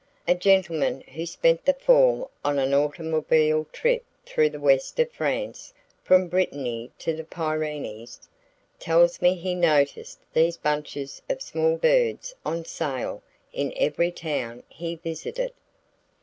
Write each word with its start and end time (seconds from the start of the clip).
A 0.27 0.33
gentleman 0.33 1.01
who 1.01 1.27
spent 1.27 1.63
the 1.63 1.75
fall 1.75 2.31
on 2.43 2.57
an 2.57 2.73
automobile 2.73 3.67
trip 3.71 4.03
through 4.25 4.49
the 4.49 4.59
west 4.59 4.99
of 4.99 5.11
FRANCE 5.11 5.75
from 6.01 6.27
Brittany 6.27 6.89
to 6.97 7.15
the 7.15 7.23
Pyrenees, 7.23 8.27
tells 8.79 9.21
me 9.21 9.35
he 9.35 9.53
noticed 9.53 10.19
these 10.33 10.57
bunches 10.57 11.21
of 11.29 11.39
small 11.39 11.77
birds 11.77 12.33
on 12.43 12.65
sale 12.65 13.21
in 13.53 13.71
every 13.75 14.11
town 14.11 14.63
he 14.69 14.95
visited. 14.95 15.53